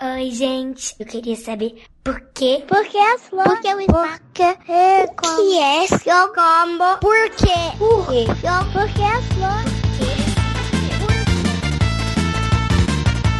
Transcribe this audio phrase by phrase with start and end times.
[0.00, 0.94] Oi, gente.
[1.00, 2.62] Eu queria saber por quê?
[2.68, 3.52] Por que as flores?
[3.52, 4.20] Por que o espaço?
[4.20, 5.36] Por que é como?
[5.36, 6.98] que é seu combo?
[7.00, 7.76] Por quê?
[7.76, 8.24] Por quê?
[8.72, 9.78] Por que as flores?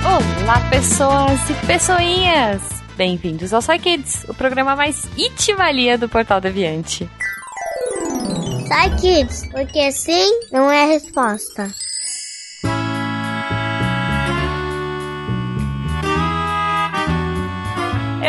[0.04, 2.62] Olá, pessoas e pessoinhas!
[2.96, 7.08] Bem-vindos ao Soy Kids, o programa mais itivalia do Portal Deviante.
[8.66, 11.70] Sai, kids, porque sim não é resposta.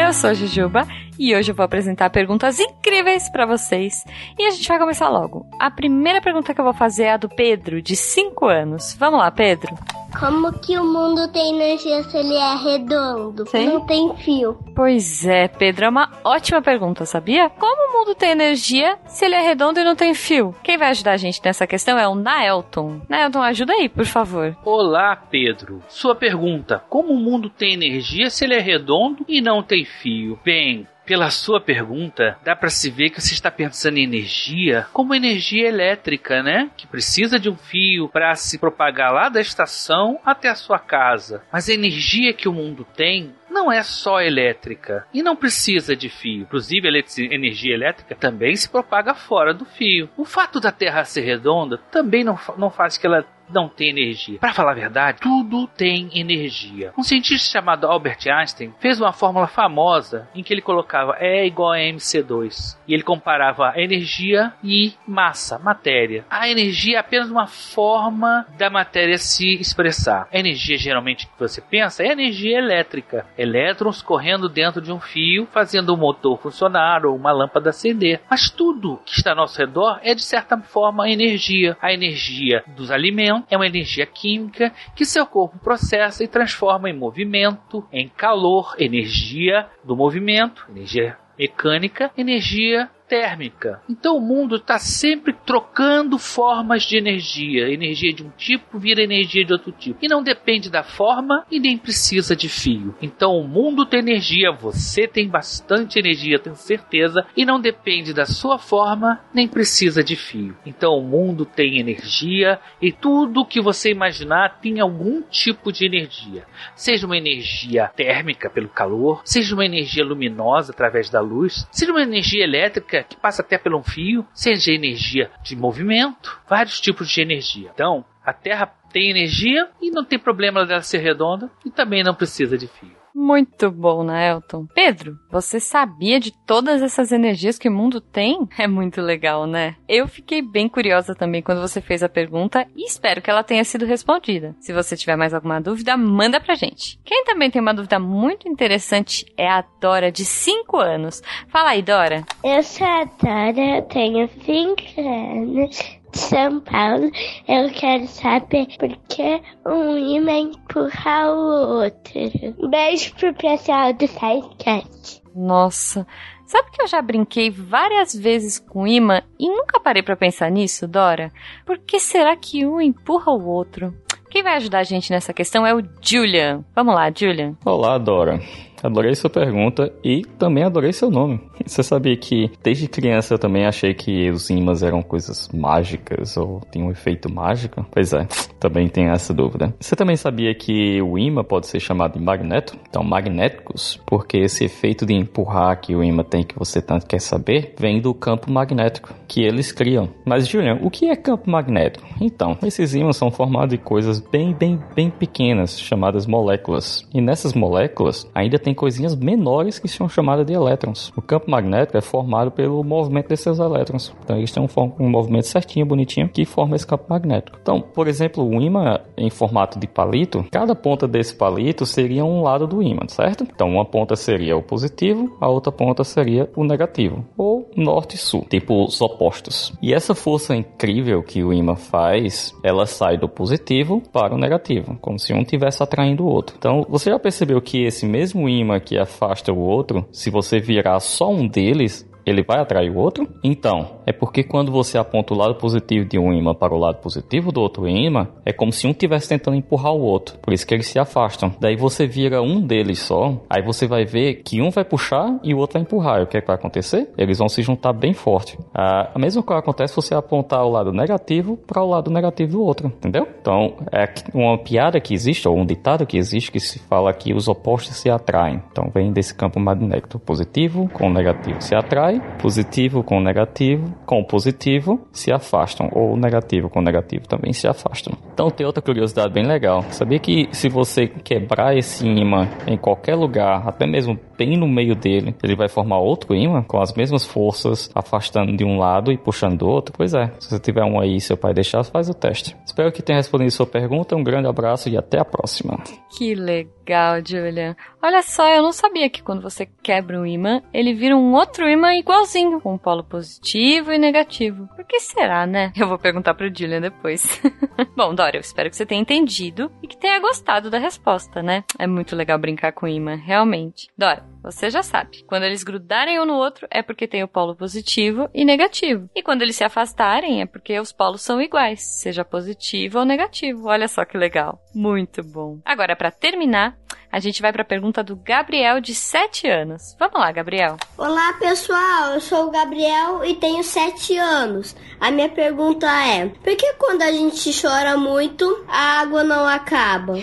[0.10, 0.88] Eu sou Jujuba
[1.20, 4.04] e hoje eu vou apresentar perguntas incríveis para vocês.
[4.40, 5.46] E a gente vai começar logo.
[5.60, 8.96] A primeira pergunta que eu vou fazer é a do Pedro, de 5 anos.
[9.00, 9.72] Vamos lá, Pedro?
[10.18, 13.46] Como que o mundo tem energia se ele é redondo?
[13.48, 13.68] Sim.
[13.68, 14.58] Não tem fio.
[14.76, 17.50] Pois é, Pedro, é uma ótima pergunta, sabia?
[17.50, 20.56] Como o mundo tem energia se ele é redondo e não tem fio?
[20.64, 23.02] Quem vai ajudar a gente nessa questão é o Naelton.
[23.08, 24.58] Naelton, ajuda aí, por favor.
[24.66, 25.82] Olá, Pedro.
[25.88, 30.40] Sua pergunta: como o mundo tem energia se ele é redondo e não tem fio?
[30.44, 35.16] Bem, pela sua pergunta, dá para se ver que você está pensando em energia como
[35.16, 36.70] energia elétrica, né?
[36.78, 41.42] Que precisa de um fio para se propagar lá da estação até a sua casa.
[41.52, 46.10] Mas a energia que o mundo tem não é só elétrica e não precisa de
[46.10, 46.44] fio.
[46.44, 50.10] Inclusive, a energia elétrica também se propaga fora do fio.
[50.18, 54.40] O fato da Terra ser redonda também não, não faz que ela não tenha energia.
[54.40, 56.94] Para falar a verdade, tudo tem energia.
[56.98, 61.74] Um cientista chamado Albert Einstein fez uma fórmula famosa em que ele colocava E igual
[61.74, 66.26] a mc2 e ele comparava energia e massa, matéria.
[66.30, 70.28] A energia é apenas uma forma da matéria se expressar.
[70.32, 75.48] A energia geralmente que você pensa é energia elétrica, elétrons correndo dentro de um fio,
[75.52, 78.22] fazendo o motor funcionar ou uma lâmpada acender.
[78.30, 81.78] Mas tudo que está ao nosso redor é de certa forma energia.
[81.82, 86.94] A energia dos alimentos é uma energia química que seu corpo processa e transforma em
[86.94, 93.82] movimento, em calor, energia do movimento, energia mecânica, energia térmica.
[93.90, 97.74] Então o mundo está sempre trocando formas de energia.
[97.74, 99.98] Energia de um tipo vira energia de outro tipo.
[100.02, 102.96] E não depende da forma e nem precisa de fio.
[103.02, 108.26] Então o mundo tem energia, você tem bastante energia, tenho certeza, e não depende da
[108.26, 110.56] sua forma nem precisa de fio.
[110.66, 116.46] Então o mundo tem energia e tudo que você imaginar tem algum tipo de energia.
[116.76, 122.04] Seja uma energia térmica pelo calor, seja uma energia luminosa através da luz, seja uma
[122.04, 127.72] energia elétrica que passa até um fio, seja energia de movimento, vários tipos de energia.
[127.74, 132.14] Então, a Terra tem energia e não tem problema dela ser redonda e também não
[132.14, 132.99] precisa de fio.
[133.22, 134.66] Muito bom, Naelton.
[134.74, 138.48] Pedro, você sabia de todas essas energias que o mundo tem?
[138.58, 139.76] É muito legal, né?
[139.90, 143.66] Eu fiquei bem curiosa também quando você fez a pergunta e espero que ela tenha
[143.66, 144.56] sido respondida.
[144.62, 146.98] Se você tiver mais alguma dúvida, manda pra gente.
[147.04, 151.22] Quem também tem uma dúvida muito interessante é a Dora, de 5 anos.
[151.50, 152.24] Fala aí, Dora.
[152.42, 155.99] Eu sou a Dora, eu tenho 5 anos.
[156.12, 157.12] De São Paulo,
[157.48, 162.70] eu quero saber por que um imã empurra o outro.
[162.70, 165.22] Beijo pro pessoal do SciCast.
[165.36, 166.08] Nossa,
[166.46, 170.88] sabe que eu já brinquei várias vezes com imã e nunca parei pra pensar nisso,
[170.88, 171.32] Dora?
[171.66, 173.94] Por que será que um empurra o outro?
[174.30, 176.64] Quem vai ajudar a gente nessa questão é o Julian.
[176.76, 177.56] Vamos lá, Julian.
[177.66, 178.40] Olá, Dora.
[178.84, 181.40] Adorei sua pergunta e também adorei seu nome.
[181.66, 186.62] Você sabia que desde criança eu também achei que os ímãs eram coisas mágicas ou
[186.72, 187.86] tinham um efeito mágico?
[187.92, 188.28] Pois é,
[188.60, 189.74] também tenho essa dúvida.
[189.80, 192.78] Você também sabia que o imã pode ser chamado de magneto?
[192.90, 197.22] Então, magnéticos, porque esse efeito de empurrar que o imã tem que você tanto quer
[197.22, 200.10] saber, vem do campo magnético que eles criam.
[200.26, 202.08] Mas, Julian, o que é campo magnético?
[202.20, 207.08] Então, esses ímãs são formados de coisas bem, bem, bem pequenas, chamadas moléculas.
[207.14, 211.12] E nessas moléculas ainda tem coisinhas menores que são chamadas de elétrons.
[211.16, 214.14] O campo magnético é formado pelo movimento desses elétrons.
[214.24, 217.58] Então, eles têm um, um movimento certinho, bonitinho, que forma esse campo magnético.
[217.62, 222.42] Então, por exemplo, o ímã em formato de palito, cada ponta desse palito seria um
[222.42, 223.44] lado do ímã, certo?
[223.44, 228.18] Então, uma ponta seria o positivo, a outra ponta seria o negativo, ou norte e
[228.18, 229.74] sul, tipo os opostos.
[229.82, 234.98] E essa força incrível que o ímã faz, ela sai do positivo para o negativo,
[235.02, 236.56] como se um estivesse atraindo o outro.
[236.58, 241.00] Então, você já percebeu que esse mesmo ímã que afasta o outro, se você virar
[241.00, 243.28] só um deles, ele vai atrair o outro?
[243.44, 246.98] Então, é porque quando você aponta o lado positivo de um imã para o lado
[246.98, 250.38] positivo do outro imã, é como se um estivesse tentando empurrar o outro.
[250.40, 251.54] Por isso que eles se afastam.
[251.60, 255.54] Daí você vira um deles só, aí você vai ver que um vai puxar e
[255.54, 256.20] o outro vai empurrar.
[256.20, 257.10] E o que, é que vai acontecer?
[257.18, 258.58] Eles vão se juntar bem forte.
[258.74, 262.64] A mesma coisa acontece se você apontar o lado negativo para o lado negativo do
[262.64, 263.28] outro, entendeu?
[263.42, 267.34] Então, é uma piada que existe, ou um ditado que existe, que se fala que
[267.34, 268.62] os opostos se atraem.
[268.72, 270.20] Então, vem desse campo magnético.
[270.20, 276.82] Positivo com negativo se atrai, positivo com negativo, com positivo se afastam, ou negativo com
[276.82, 278.14] negativo também se afastam.
[278.34, 279.84] Então, tem outra curiosidade bem legal.
[279.92, 284.96] Sabia que se você quebrar esse imã em qualquer lugar, até mesmo bem no meio
[284.96, 289.18] dele, ele vai formar outro imã com as mesmas forças, afastando de um lado e
[289.18, 289.94] puxando do outro?
[289.96, 290.32] Pois é.
[290.40, 292.56] Se você tiver um aí, seu pai deixar, faz o teste.
[292.66, 294.16] Espero que tenha respondido sua pergunta.
[294.16, 295.78] Um grande abraço e até a próxima.
[296.16, 297.76] Que legal, Julia.
[298.02, 301.70] Olha só, eu não sabia que quando você quebra um imã, ele vira um outro
[301.70, 304.70] imã igualzinho, com um polo positivo e negativo.
[304.74, 305.74] Por que será, né?
[305.78, 307.42] Eu vou perguntar pro Julian depois.
[307.98, 311.66] Bom, Dora, eu espero que você tenha entendido e que tenha gostado da resposta, né?
[311.78, 313.90] É muito legal brincar com imã, realmente.
[313.98, 315.24] Dora, você já sabe.
[315.28, 319.10] Quando eles grudarem um no outro, é porque tem o polo positivo e negativo.
[319.16, 323.68] E quando eles se afastarem, é porque os polos são iguais, seja positivo ou negativo.
[323.68, 324.62] Olha só que legal.
[324.74, 325.60] Muito bom.
[325.66, 326.78] Agora, para terminar,
[327.12, 329.96] a gente vai para a pergunta do Gabriel, de 7 anos.
[330.00, 330.78] Vamos lá, Gabriel.
[330.98, 332.14] Olá, pessoal.
[332.14, 334.76] Eu sou o Gabriel e tenho 7 anos.
[335.00, 340.14] A minha pergunta é: por que quando a gente chora muito, a água não acaba?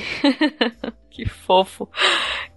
[1.10, 1.88] que fofo.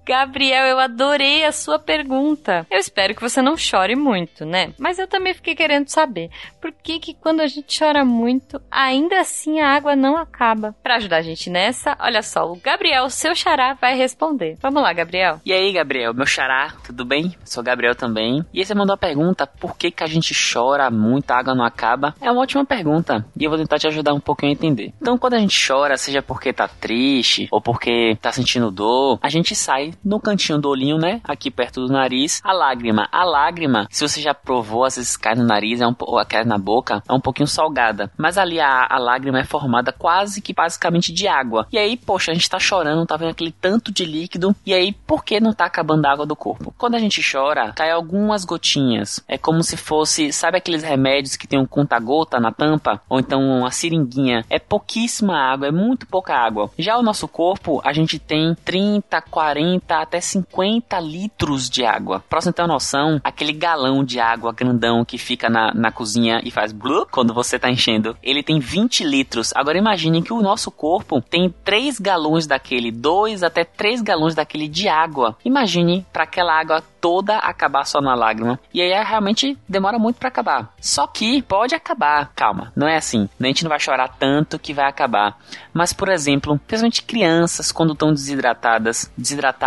[0.09, 2.65] Gabriel, eu adorei a sua pergunta.
[2.71, 4.73] Eu espero que você não chore muito, né?
[4.79, 9.19] Mas eu também fiquei querendo saber por que que quando a gente chora muito, ainda
[9.19, 10.75] assim a água não acaba.
[10.81, 14.57] Para ajudar a gente nessa, olha só, o Gabriel, seu xará, vai responder.
[14.59, 15.39] Vamos lá, Gabriel.
[15.45, 17.35] E aí, Gabriel, meu xará, tudo bem?
[17.45, 18.43] Sou Gabriel também.
[18.51, 21.63] E você mandou a pergunta, por que que a gente chora muito, a água não
[21.63, 22.15] acaba?
[22.19, 24.91] É uma ótima pergunta e eu vou tentar te ajudar um pouquinho a entender.
[24.99, 29.29] Então, quando a gente chora, seja porque tá triste ou porque tá sentindo dor, a
[29.29, 31.21] gente sai no cantinho do olhinho, né?
[31.23, 33.07] Aqui perto do nariz, a lágrima.
[33.11, 36.43] A lágrima, se você já provou, às vezes cai no nariz, é um, ou cai
[36.43, 38.11] na boca, é um pouquinho salgada.
[38.17, 41.67] Mas ali a, a lágrima é formada quase que basicamente de água.
[41.71, 44.55] E aí, poxa, a gente tá chorando, tá vendo aquele tanto de líquido.
[44.65, 46.73] E aí, por que não tá acabando a água do corpo?
[46.77, 49.23] Quando a gente chora, cai algumas gotinhas.
[49.27, 53.01] É como se fosse, sabe aqueles remédios que tem um conta-gota na tampa?
[53.09, 54.45] Ou então uma seringuinha.
[54.49, 56.69] É pouquíssima água, é muito pouca água.
[56.77, 62.23] Já o nosso corpo, a gente tem 30, 40 até 50 litros de água.
[62.29, 66.41] Pra você ter uma noção, aquele galão de água grandão que fica na, na cozinha
[66.43, 69.51] e faz blu quando você tá enchendo, ele tem 20 litros.
[69.55, 74.67] Agora imagine que o nosso corpo tem 3 galões daquele, 2 até 3 galões daquele
[74.67, 75.35] de água.
[75.43, 78.59] Imagine para aquela água toda acabar só na lágrima.
[78.73, 80.73] E aí realmente demora muito para acabar.
[80.81, 83.29] Só que pode acabar, calma, não é assim.
[83.39, 85.37] A gente não vai chorar tanto que vai acabar.
[85.73, 89.11] Mas, por exemplo, principalmente crianças quando estão desidratadas,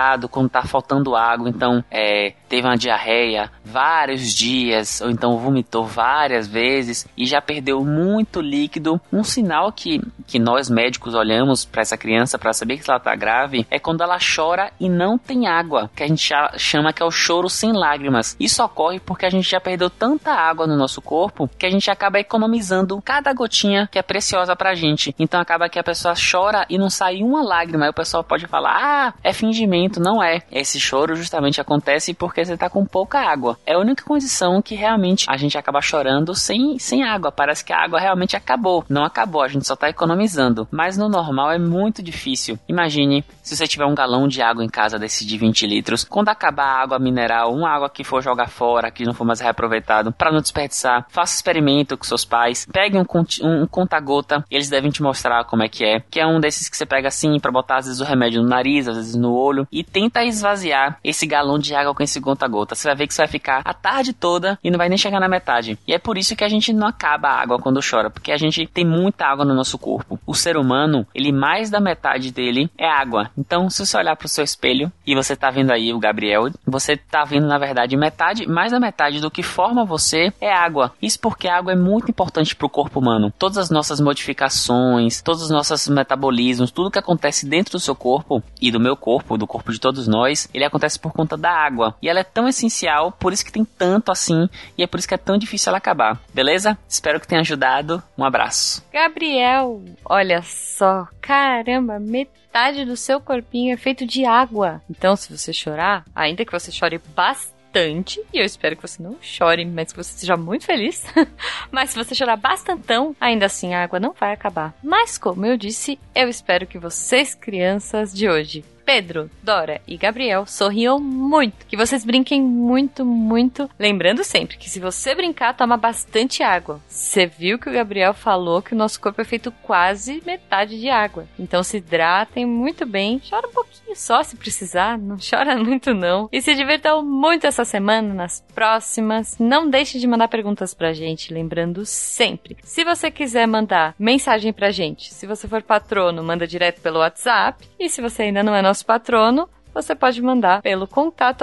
[0.03, 5.87] desidratado, quando tá faltando água, então é, teve uma diarreia vários dias, ou então vomitou
[5.87, 9.01] várias vezes e já perdeu muito líquido.
[9.11, 13.17] Um sinal que, que nós médicos olhamos para essa criança para saber que ela tá
[13.17, 17.07] grave é quando ela chora e não tem água, que a gente chama que é
[17.07, 18.37] o choro sem lágrimas.
[18.39, 21.91] Isso ocorre porque a gente já perdeu tanta água no nosso corpo que a gente
[21.91, 25.15] acaba economizando cada gotinha que é preciosa pra gente.
[25.19, 27.87] Então acaba que a pessoa chora e não sai uma lágrima.
[27.87, 29.99] Aí o pessoal pode falar: "Ah, é fingimento".
[29.99, 30.43] Não é.
[30.53, 33.59] Esse choro justamente acontece porque você tá com pouca água.
[33.67, 37.33] É a única condição que realmente a gente acaba chorando sem, sem água.
[37.33, 38.85] Parece que a água realmente acabou.
[38.89, 40.67] Não acabou, a gente só tá economizando.
[40.71, 42.59] Mas no normal é muito difícil.
[42.69, 46.05] Imagine se você tiver um galão de água em casa desse de 20 litros.
[46.05, 49.41] Quando acabar a água mineral, uma água que for jogar fora, que não for mais
[49.41, 52.67] reaproveitado, para não desperdiçar, faça experimento com seus pais.
[52.71, 53.05] Pegue um,
[53.43, 56.01] um, um conta-gota, eles devem te mostrar como é que é.
[56.11, 58.49] Que é um desses que você pega assim para botar às vezes o remédio no
[58.49, 59.67] nariz, às vezes no olho.
[59.71, 62.75] E tenta esvaziar esse galão de água com esse conta-gota.
[62.75, 65.21] Você vai ver que você vai ficar a tarde toda e não vai nem chegar
[65.21, 65.79] na metade.
[65.87, 68.37] E é por isso que a gente não acaba a água quando chora, porque a
[68.37, 70.19] gente tem muita água no nosso corpo.
[70.27, 73.31] O ser humano, ele mais da metade dele é água.
[73.37, 76.97] Então, se você olhar pro seu espelho e você tá vendo aí o Gabriel, você
[76.97, 80.93] tá vendo na verdade metade, mais da metade do que forma você é água.
[81.01, 83.33] Isso porque a água é muito importante pro corpo humano.
[83.39, 88.43] Todas as nossas modificações, todos os nossos metabolismos, tudo que acontece dentro do seu corpo
[88.61, 91.95] e do meu corpo, do corpo de todos nós, ele acontece por conta da água.
[92.01, 95.09] E ela é tão essencial, por isso que tem tanto assim, e é por isso
[95.09, 96.21] que é tão difícil ela acabar.
[96.33, 96.77] Beleza?
[96.89, 98.03] Espero que tenha ajudado.
[98.17, 98.85] Um abraço.
[98.93, 104.83] Gabriel, olha só, caramba, metade do seu corpinho é feito de água.
[104.91, 109.17] Então, se você chorar, ainda que você chore bastante, e eu espero que você não
[109.21, 111.05] chore, mas que você seja muito feliz.
[111.71, 114.75] mas se você chorar bastantão, ainda assim a água não vai acabar.
[114.83, 120.47] Mas como eu disse, eu espero que vocês, crianças de hoje, Pedro, Dora e Gabriel
[120.47, 121.67] sorriam muito.
[121.67, 123.71] Que vocês brinquem muito, muito.
[123.79, 126.81] Lembrando sempre que se você brincar, toma bastante água.
[126.89, 130.89] Você viu que o Gabriel falou que o nosso corpo é feito quase metade de
[130.89, 131.27] água.
[131.39, 133.21] Então se hidratem muito bem.
[133.29, 134.99] Chora um pouquinho só se precisar.
[134.99, 136.29] Não chora muito não.
[136.33, 139.39] E se divirtam muito essa semana, nas próximas.
[139.39, 141.33] Não deixe de mandar perguntas pra gente.
[141.33, 142.57] Lembrando sempre.
[142.63, 147.67] Se você quiser mandar mensagem pra gente, se você for patrono, manda direto pelo WhatsApp.
[147.79, 151.43] E se você ainda não é nosso patrono, você pode mandar pelo contato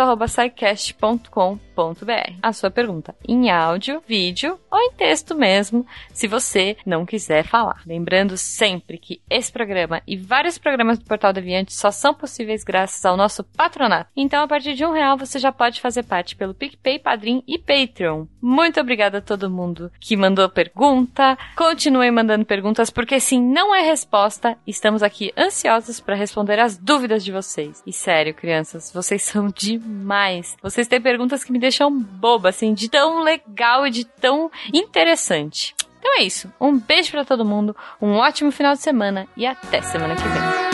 [2.41, 7.81] a sua pergunta em áudio, vídeo ou em texto mesmo, se você não quiser falar.
[7.85, 13.03] Lembrando sempre que esse programa e vários programas do Portal Deviante só são possíveis graças
[13.05, 14.09] ao nosso patronato.
[14.15, 17.57] Então, a partir de um real, você já pode fazer parte pelo PicPay, Padrim e
[17.57, 18.25] Patreon.
[18.41, 21.37] Muito obrigada a todo mundo que mandou pergunta.
[21.55, 24.57] Continuem mandando perguntas, porque sim, não é resposta.
[24.67, 27.81] Estamos aqui ansiosos para responder as dúvidas de vocês.
[27.85, 30.57] E sério, crianças, vocês são demais.
[30.61, 34.49] Vocês têm perguntas que me deixam deixam boba, assim, de tão legal e de tão
[34.73, 35.75] interessante.
[35.99, 36.51] Então é isso.
[36.59, 40.69] Um beijo para todo mundo, um ótimo final de semana e até semana que vem.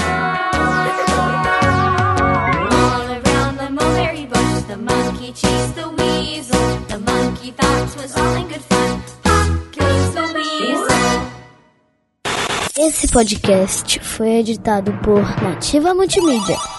[12.77, 16.74] Esse podcast foi editado por Nativa Multimídia.